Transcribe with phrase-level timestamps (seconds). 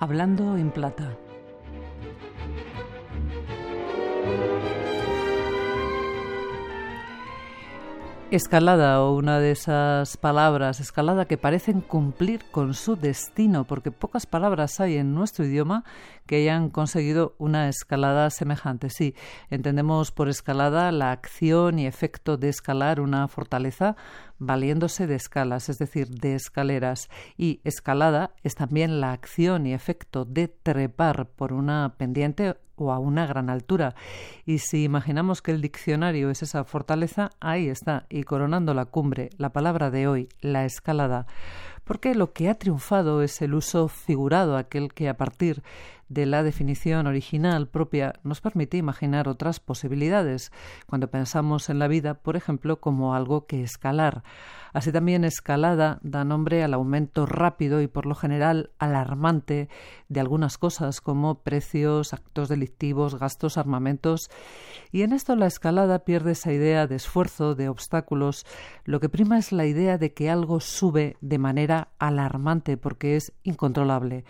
[0.00, 1.27] Hablando en plata.
[8.30, 14.26] Escalada o una de esas palabras, escalada que parecen cumplir con su destino, porque pocas
[14.26, 15.82] palabras hay en nuestro idioma
[16.26, 18.90] que hayan conseguido una escalada semejante.
[18.90, 19.14] Sí,
[19.48, 23.96] entendemos por escalada la acción y efecto de escalar una fortaleza
[24.38, 27.08] valiéndose de escalas, es decir, de escaleras.
[27.38, 32.98] Y escalada es también la acción y efecto de trepar por una pendiente o a
[32.98, 33.94] una gran altura.
[34.46, 39.30] Y si imaginamos que el diccionario es esa fortaleza, ahí está, y coronando la cumbre,
[39.36, 41.26] la palabra de hoy, la escalada.
[41.84, 45.62] Porque lo que ha triunfado es el uso figurado, aquel que a partir
[46.08, 50.52] de la definición original propia nos permite imaginar otras posibilidades
[50.86, 54.22] cuando pensamos en la vida, por ejemplo, como algo que escalar.
[54.72, 59.68] Así también escalada da nombre al aumento rápido y por lo general alarmante
[60.08, 64.30] de algunas cosas como precios, actos delictivos, gastos, armamentos.
[64.92, 68.46] Y en esto la escalada pierde esa idea de esfuerzo, de obstáculos.
[68.84, 73.32] Lo que prima es la idea de que algo sube de manera alarmante porque es
[73.42, 74.24] incontrolable.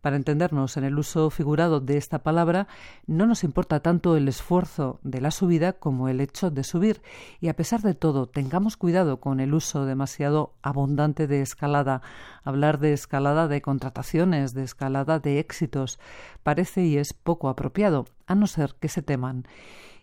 [0.00, 2.68] Para entendernos en el uso figurado de esta palabra,
[3.06, 7.02] no nos importa tanto el esfuerzo de la subida como el hecho de subir.
[7.40, 12.02] Y a pesar de todo, tengamos cuidado con el uso demasiado abundante de escalada.
[12.44, 15.98] Hablar de escalada de contrataciones, de escalada de éxitos,
[16.42, 19.46] parece y es poco apropiado, a no ser que se teman.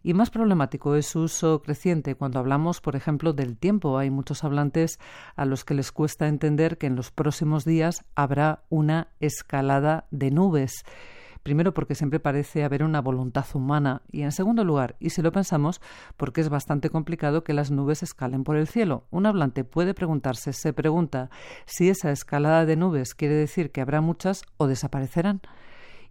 [0.03, 3.97] Y más problemático es su uso creciente cuando hablamos, por ejemplo, del tiempo.
[3.97, 4.99] Hay muchos hablantes
[5.35, 10.31] a los que les cuesta entender que en los próximos días habrá una escalada de
[10.31, 10.83] nubes.
[11.43, 15.31] Primero porque siempre parece haber una voluntad humana y en segundo lugar, y si lo
[15.31, 15.81] pensamos,
[16.15, 19.07] porque es bastante complicado que las nubes escalen por el cielo.
[19.09, 21.31] Un hablante puede preguntarse, se pregunta
[21.65, 25.41] si esa escalada de nubes quiere decir que habrá muchas o desaparecerán.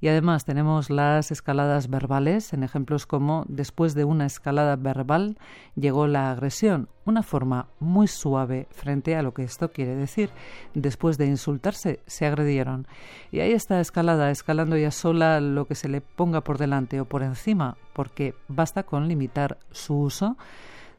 [0.01, 5.37] Y además tenemos las escaladas verbales en ejemplos como después de una escalada verbal
[5.75, 10.31] llegó la agresión, una forma muy suave frente a lo que esto quiere decir.
[10.75, 12.87] Después de insultarse se agredieron.
[13.31, 17.05] Y ahí está escalada, escalando ya sola lo que se le ponga por delante o
[17.05, 20.37] por encima, porque basta con limitar su uso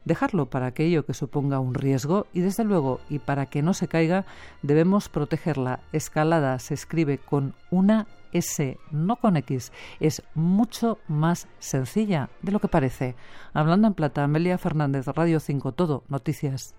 [0.04, 3.88] dejarlo para aquello que suponga un riesgo y desde luego y para que no se
[3.88, 4.24] caiga
[4.62, 5.80] debemos protegerla.
[5.92, 9.72] Escalada se escribe con una S, no con X.
[10.00, 13.14] Es mucho más sencilla de lo que parece.
[13.52, 16.74] Hablando en plata, Amelia Fernández, Radio 5, Todo, Noticias.